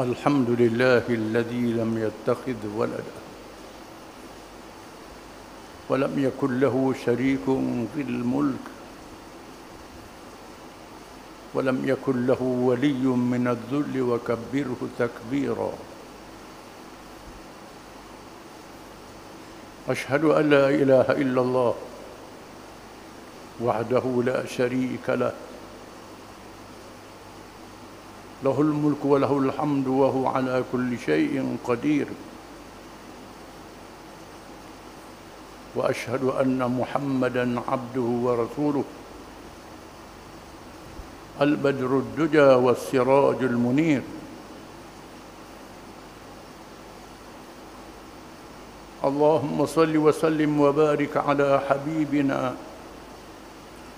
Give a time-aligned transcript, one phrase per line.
[0.00, 3.16] الحمد لله الذي لم يتخذ ولدا
[5.88, 7.44] ولم يكن له شريك
[7.94, 8.64] في الملك
[11.54, 15.72] ولم يكن له ولي من الذل وكبره تكبيرا.
[19.88, 21.74] أشهد أن لا إله إلا الله
[23.60, 25.32] وحده لا شريك له
[28.44, 32.06] له الملك وله الحمد وهو على كل شيء قدير.
[35.76, 38.84] وأشهد أن محمدا عبده ورسوله.
[41.40, 44.02] البدر الدجى والسراج المنير.
[49.04, 52.54] اللهم صل وسلم وبارك على حبيبنا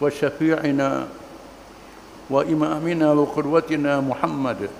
[0.00, 1.08] وشفيعنا
[2.30, 4.70] وإمامنا وقدوتنا محمد.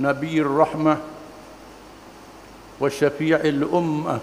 [0.00, 0.96] نبي الرحمة
[2.80, 4.18] وشفيع الأمة.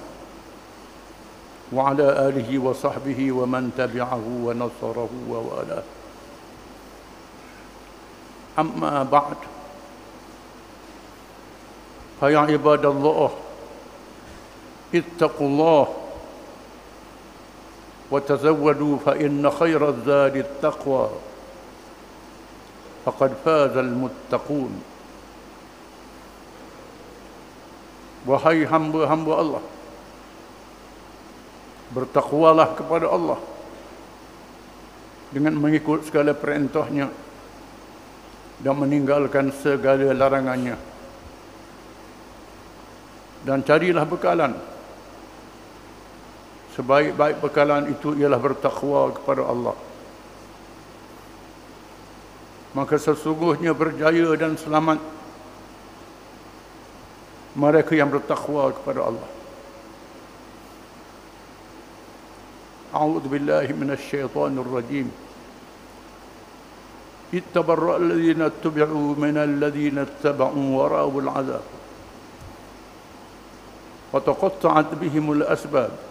[1.74, 5.84] وعلى آله وصحبه ومن تبعه ونصره ووالاه.
[8.60, 9.38] أما بعد.
[12.20, 13.32] فيا عباد الله
[14.96, 15.88] اتقوا الله.
[18.13, 21.09] وتزودوا فإن خير الزاد التقوى
[23.05, 24.73] فقد فاز المتقون
[28.23, 29.65] Wahai hamba-hamba Allah
[31.91, 33.43] Bertakwalah kepada Allah
[35.35, 37.11] Dengan mengikut segala perintahnya
[38.63, 40.79] Dan meninggalkan segala larangannya
[43.43, 44.55] Dan carilah bekalan
[46.78, 49.74] Sebaik-baik bekalan itu ialah bertakwa kepada Allah
[52.78, 55.02] Maka sesungguhnya berjaya dan selamat
[57.58, 59.30] mereka yang bertakwa kepada Allah.
[62.94, 65.10] A'udzu billahi minasy syaithanir rajim.
[67.34, 71.66] Ittabarra alladhina ittabi'u min alladhina ittaba'u wara'u al'adzab.
[74.14, 76.07] Wa taqatta'at bihim al-asbab.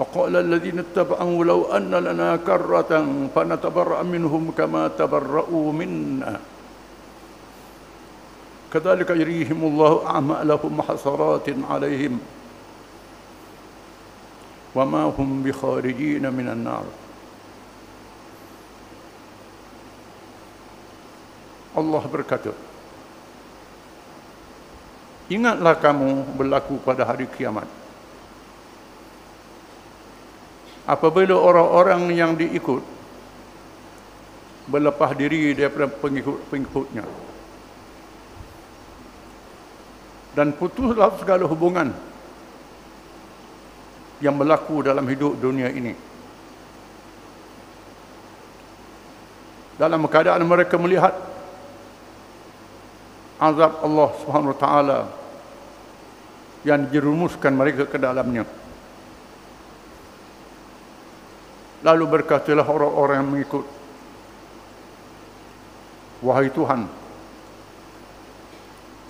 [0.00, 2.92] وقال الذين اتبعوا لو أن لنا كرة
[3.34, 6.40] فنتبرأ منهم كما تبرأوا منا
[8.72, 12.14] كذلك يريهم الله أعمالهم حسرات عليهم
[14.74, 16.86] وما هم بخارجين من النار
[21.70, 22.50] Allah berkata
[25.30, 27.68] Ingatlah kamu berlaku pada hari kiamat
[30.85, 32.95] Apabila orang-orang yang diikut
[34.65, 37.05] Berlepas diri daripada pengikut-pengikutnya
[40.35, 41.95] dan putuslah segala hubungan
[44.19, 45.95] yang berlaku dalam hidup dunia ini.
[49.79, 51.15] Dalam keadaan mereka melihat
[53.39, 54.99] azab Allah Subhanahu taala
[56.67, 58.43] yang dijerumuskan mereka ke dalamnya.
[61.85, 63.65] Lalu berkatalah orang-orang yang mengikut
[66.25, 66.89] Wahai Tuhan,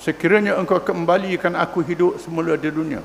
[0.05, 3.01] Sekiranya engkau kembalikan aku hidup semula di dunia.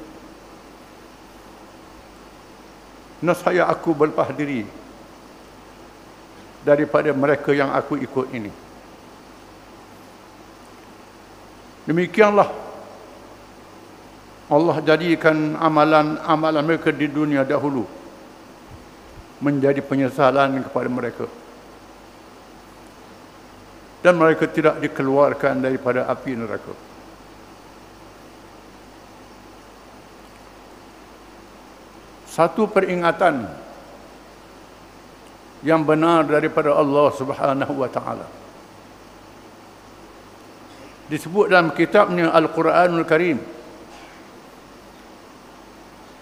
[3.24, 4.68] Nescaya aku berlepas diri
[6.60, 8.52] daripada mereka yang aku ikut ini.
[11.88, 12.52] Demikianlah
[14.52, 17.88] Allah jadikan amalan-amalan mereka di dunia dahulu
[19.40, 21.26] menjadi penyesalan kepada mereka.
[24.00, 26.90] Dan mereka tidak dikeluarkan daripada api neraka.
[32.40, 33.44] satu peringatan
[35.60, 38.26] yang benar daripada Allah Subhanahu wa taala.
[41.10, 43.36] Disebut dalam kitabnya Al-Quranul Karim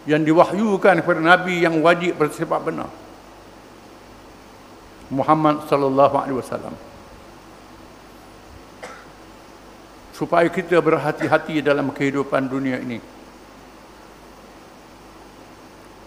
[0.08, 2.90] yang diwahyukan kepada nabi yang wajib bersifat benar.
[5.08, 6.74] Muhammad sallallahu alaihi wasallam.
[10.12, 12.98] Supaya kita berhati-hati dalam kehidupan dunia ini.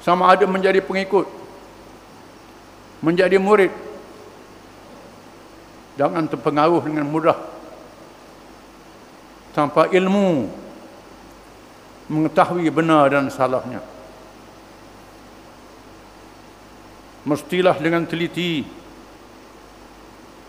[0.04, 1.42] Sama ada menjadi pengikut
[3.02, 3.74] menjadi murid.
[5.98, 7.36] Jangan terpengaruh dengan mudah.
[9.52, 10.48] Tanpa ilmu
[12.08, 13.84] mengetahui benar dan salahnya.
[17.28, 18.81] Mestilah dengan teliti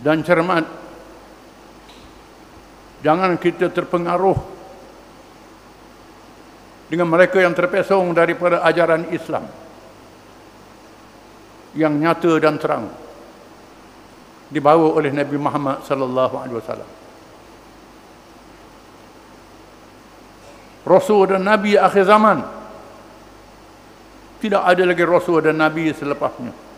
[0.02, 0.66] dan cermat.
[3.02, 4.38] Jangan kita terpengaruh
[6.90, 9.48] dengan mereka yang terpesong daripada ajaran Islam
[11.72, 12.86] yang nyata dan terang
[14.52, 16.90] dibawa oleh Nabi Muhammad sallallahu alaihi wasallam.
[20.82, 22.44] Rasul dan Nabi akhir zaman
[24.42, 26.71] tidak ada lagi Rasul dan Nabi selepasnya.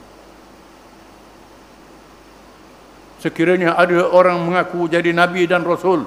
[3.25, 6.05] Sekiranya ada orang mengaku jadi Nabi dan Rasul,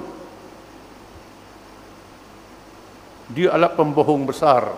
[3.34, 4.70] dia adalah pembohong besar.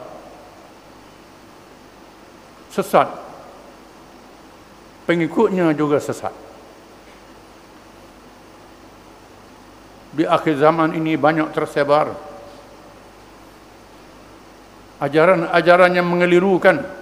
[2.73, 3.13] Sesat.
[5.05, 6.33] Pengikutnya juga sesat.
[10.17, 12.09] Di akhir zaman ini banyak tersebar
[14.97, 17.00] ajaran-ajaran yang mengelirukan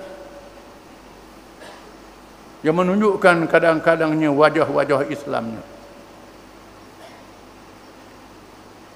[2.66, 5.62] yang menunjukkan kadang-kadangnya wajah-wajah Islamnya.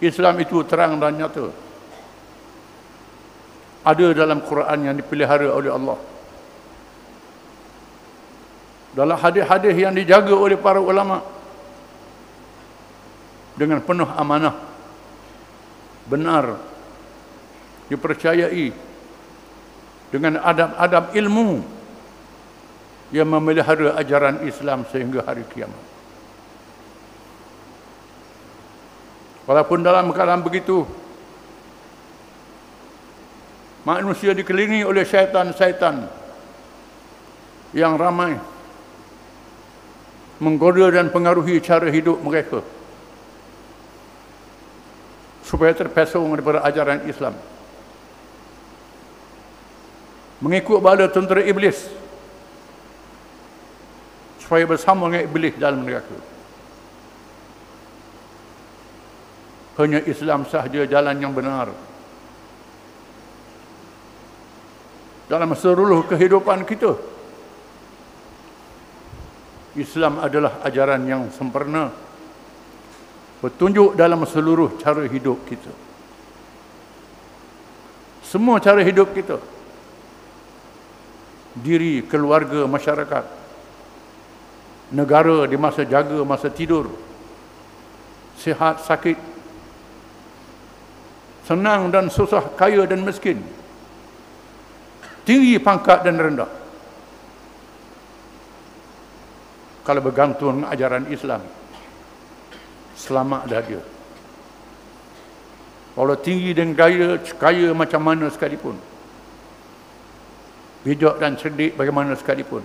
[0.02, 1.54] Islam itu terang dan nyata.
[3.86, 5.98] Ada dalam Quran yang dipelihara oleh Allah.
[8.92, 11.22] Dalam hadis-hadis yang dijaga oleh para ulama
[13.56, 14.58] dengan penuh amanah
[16.10, 16.58] benar
[17.88, 18.74] dipercayai
[20.12, 21.64] dengan adab-adab ilmu
[23.12, 25.78] yang memelihara ajaran Islam sehingga hari kiamat.
[29.44, 30.88] Walaupun dalam keadaan begitu,
[33.84, 36.08] manusia dikelilingi oleh syaitan-syaitan
[37.76, 38.40] yang ramai
[40.40, 42.64] menggoda dan pengaruhi cara hidup mereka
[45.44, 47.36] supaya terpesong daripada ajaran Islam.
[50.40, 52.01] Mengikut bala tentera iblis
[54.52, 56.12] supaya bersama dengan iblis dalam neraka.
[59.80, 61.72] Hanya Islam sahaja jalan yang benar.
[65.24, 67.00] Dalam seluruh kehidupan kita,
[69.72, 71.88] Islam adalah ajaran yang sempurna.
[73.40, 75.72] Bertunjuk dalam seluruh cara hidup kita.
[78.20, 79.40] Semua cara hidup kita.
[81.56, 83.40] Diri, keluarga, masyarakat
[84.92, 86.92] negara di masa jaga, masa tidur,
[88.36, 89.16] sihat, sakit,
[91.48, 93.40] senang dan susah, kaya dan miskin,
[95.24, 96.50] tinggi pangkat dan rendah.
[99.82, 101.42] Kalau bergantung ajaran Islam,
[102.94, 103.82] selamat dah dia.
[105.92, 108.78] Kalau tinggi dan kaya, kaya macam mana sekalipun,
[110.86, 112.62] bijak dan cerdik bagaimana sekalipun,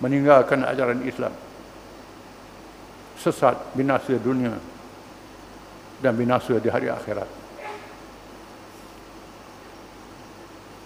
[0.00, 1.32] meninggalkan ajaran Islam.
[3.18, 4.58] Sesat binasa dunia
[6.02, 7.28] dan binasa di hari akhirat.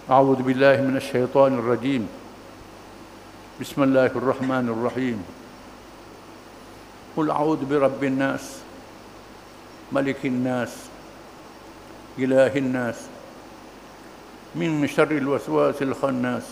[0.09, 2.09] A'udzu billahi minasy syaithanir rajim
[3.59, 5.19] Bismillahirrahmanirrahim.
[7.19, 8.63] Qul a'udzu birabbin nas
[9.91, 10.71] malikin nas
[12.15, 13.11] ilahin nas
[14.55, 16.47] min syarril waswasil khannas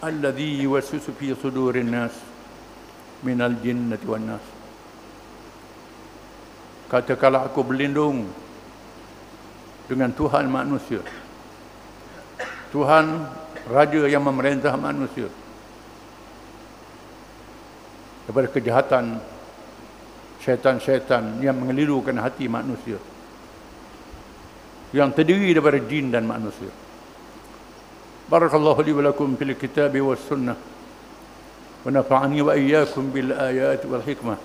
[0.00, 2.14] الذي يوسوس في صدور الناس
[3.22, 4.44] من الجنة والناس
[6.90, 8.26] katakanlah aku berlindung
[9.86, 10.98] dengan Tuhan manusia
[12.74, 13.30] Tuhan
[13.70, 15.30] Raja yang memerintah manusia
[18.26, 19.22] daripada kejahatan
[20.42, 22.98] syaitan-syaitan yang mengelirukan hati manusia
[24.90, 26.70] yang terdiri daripada jin dan manusia
[28.31, 30.55] بارك الله لي ولكم في الكتاب والسنة
[31.85, 34.37] ونفعني وإياكم بالآيات والحكمة.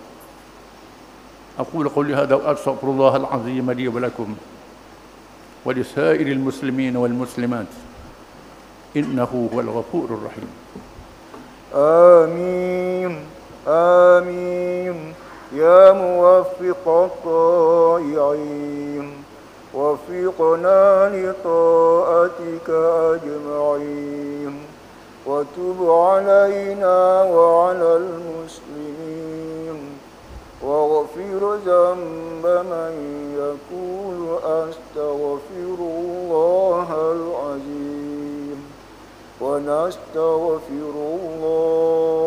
[1.58, 4.36] أقول قولي هذا وأستغفر الله العظيم لي ولكم
[5.64, 7.66] ولسائر المسلمين والمسلمات.
[8.96, 10.48] إنه هو الغفور الرحيم.
[11.74, 13.20] آمين.
[13.68, 15.14] آمين.
[15.52, 19.12] يا موفق الطائعين.
[19.74, 22.70] وفقنا لطاعتك
[23.14, 24.54] أجمعين.
[25.26, 29.78] وتب علينا وعلى المسلمين.
[30.62, 32.92] واغفر ذنب من
[33.38, 38.58] يقول أستغفر الله العظيم.
[39.40, 42.19] ونستغفر الله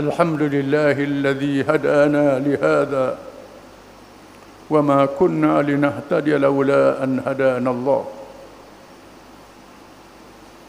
[0.00, 3.18] الحمد لله الذي هدانا لهذا
[4.70, 8.04] وما كنا لنهتدي لولا أن هدانا الله.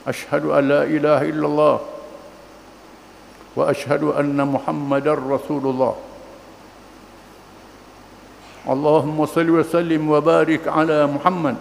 [0.08, 1.80] أشهد أن لا إله إلا الله
[3.56, 5.96] وأشهد أن محمدا رسول الله.
[8.70, 11.56] اللهم صل وسلم وبارك على محمد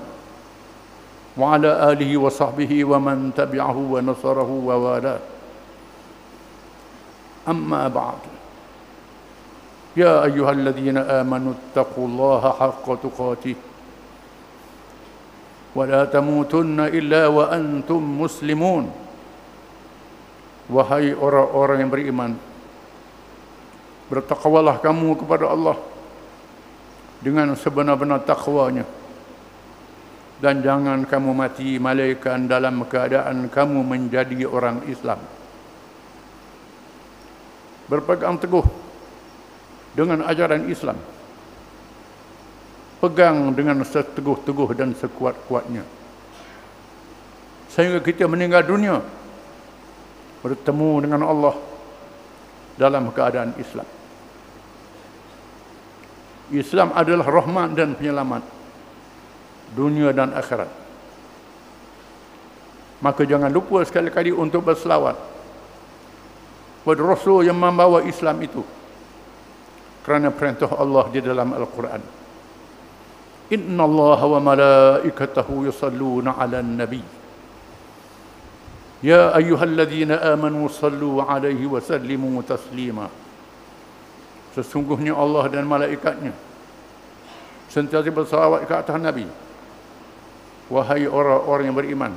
[1.36, 5.20] وعلى آله وصحبه ومن تبعه ونصره ووالاه.
[7.47, 8.21] أما بعد
[9.97, 13.55] يا أيها الذين آمنوا اتقوا الله حق تقاته
[15.75, 18.85] ولا تموتن إلا وأنتم مسلمون
[20.65, 22.31] Wahai orang-orang yang beriman
[24.09, 25.77] Bertakwalah kamu kepada Allah
[27.21, 28.81] Dengan sebenar-benar takwanya
[30.41, 35.21] Dan jangan kamu mati malaikan dalam keadaan kamu menjadi orang Islam
[37.90, 38.62] Berpegang teguh
[39.98, 40.94] Dengan ajaran Islam
[43.02, 45.82] Pegang dengan seteguh-teguh dan sekuat-kuatnya
[47.74, 49.02] Sehingga kita meninggal dunia
[50.40, 51.54] bertemu dengan Allah
[52.80, 53.84] dalam keadaan Islam.
[56.50, 58.42] Islam adalah rahmat dan penyelamat
[59.76, 60.66] dunia dan akhirat.
[63.00, 65.14] Maka jangan lupa sekali-kali untuk berselawat
[66.80, 68.64] kepada Rasul yang membawa Islam itu.
[70.00, 72.02] Kerana perintah Allah di dalam Al-Quran.
[73.52, 77.04] Inna Allah wa malaikatahu yusalluna ala nabi.
[79.04, 83.08] Ya ayuhalladzina amanu sallu alaihi wa sallimu taslima.
[84.50, 86.34] Sesungguhnya Allah dan malaikatnya
[87.70, 89.30] Sentiasa bersalawat ke atas Nabi.
[90.66, 92.12] Wahai orang-orang yang beriman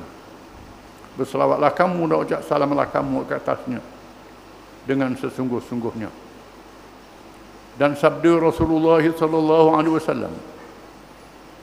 [1.14, 3.78] Berselawatlah kamu dan ucap salamlah kamu ke atasnya
[4.84, 6.08] dengan sesungguh-sungguhnya.
[7.74, 10.34] Dan sabda Rasulullah sallallahu alaihi wasallam,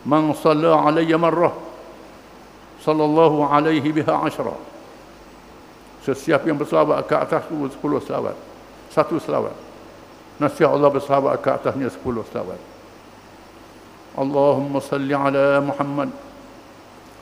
[0.03, 1.55] "Man shalla alayya marrah,
[2.83, 4.53] sallallahu alaihi biha ashra."
[6.01, 8.33] Sesiapa yang berselawat ke atas itu sepuluh selawat.
[8.89, 9.53] Satu selawat.
[10.41, 12.57] Nasihat Allah berselawat ke atasnya sepuluh selawat.
[14.17, 16.11] Allahumma salli ala Muhammad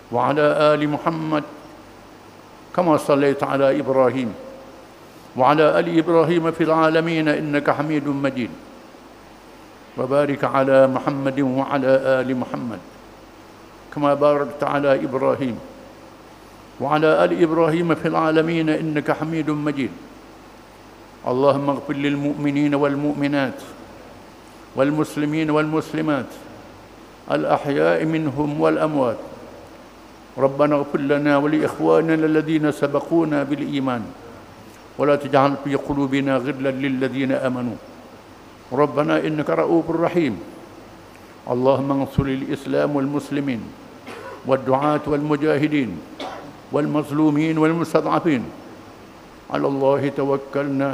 [0.09, 1.45] wa ala ali Muhammad
[2.73, 4.33] kama sallaita ala Ibrahim
[5.39, 8.51] وعلى آل إبراهيم في العالمين إنك حميد مجيد.
[9.97, 12.79] وبارك على محمد وعلى آل محمد
[13.95, 15.55] كما باركت على إبراهيم.
[16.81, 19.91] وعلى آل إبراهيم في العالمين إنك حميد مجيد.
[21.27, 23.59] اللهم اغفر للمؤمنين والمؤمنات
[24.75, 26.31] والمسلمين والمسلمات
[27.31, 29.19] الأحياء منهم والأموات.
[30.37, 34.03] ربنا اغفر لنا ولإخواننا الذين سبقونا بالإيمان.
[34.99, 37.79] ولا تجعل في قلوبنا غلا للذين آمنوا.
[38.71, 40.35] ربنا إنك رؤوف رحيم.
[41.47, 43.61] اللهم انصر الإسلام والمسلمين
[44.45, 45.91] والدعاة والمجاهدين
[46.71, 48.43] والمظلومين والمستضعفين.
[49.49, 50.89] على الله توكلنا.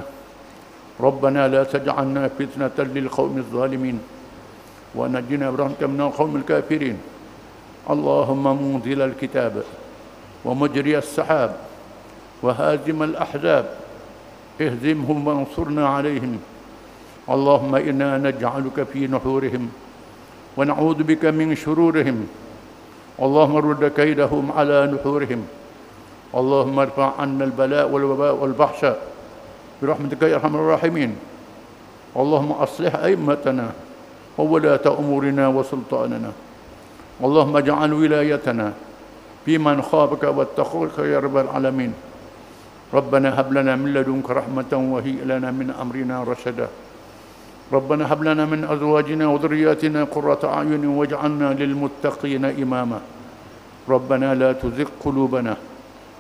[1.02, 3.98] ربنا لا تجعلنا فتنة للقوم الظالمين.
[4.96, 6.98] ونجنا برحمتك من القوم الكافرين.
[7.90, 9.64] اللهم منزل الكتاب
[10.46, 11.52] ومجري السحاب
[12.46, 13.66] وهازم الأحزاب.
[14.62, 16.40] اهزمهم وانصرنا عليهم.
[17.30, 19.70] اللهم إنا نجعلك في نحورهم
[20.58, 22.28] ونعوذ بك من شرورهم.
[23.20, 25.42] اللهم رد كيدهم على نحورهم.
[26.36, 28.98] اللهم ارفع عنا البلاء والوباء والبحشاء
[29.82, 31.16] برحمتك يا أرحم الراحمين.
[32.16, 33.72] اللهم أصلح أئمتنا
[34.38, 36.32] وولاة أمورنا وسلطاننا.
[37.24, 38.74] اللهم اجعل ولايتنا
[39.46, 41.94] في من خافك واتقوك يا رب العالمين.
[42.94, 46.68] ربنا هب لنا من لدنك رحمة وهيئ لنا من أمرنا رشدا.
[47.74, 53.00] ربنا هب لنا من أزواجنا وذرياتنا قرة أعين واجعلنا للمتقين إماما.
[53.90, 55.58] ربنا لا تزغ قلوبنا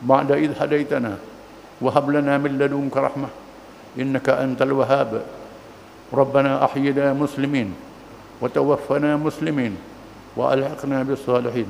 [0.01, 1.17] بعد إذ هديتنا
[1.81, 3.29] وهب لنا من لدنك رحمة
[3.99, 5.21] إنك أنت الوهاب.
[6.13, 7.73] ربنا أحينا مسلمين
[8.41, 9.73] وتوفنا مسلمين
[10.37, 11.69] وألحقنا بالصالحين.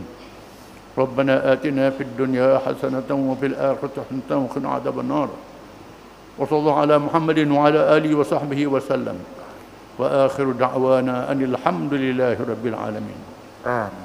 [0.98, 5.30] ربنا آتنا في الدنيا حسنة وفي الآخرة حسنة وقنا عذاب النار.
[6.38, 9.18] وصلى الله على محمد وعلى آله وصحبه وسلم.
[10.00, 13.22] وآخر دعوانا أن الحمد لله رب العالمين.
[13.68, 14.05] آمين.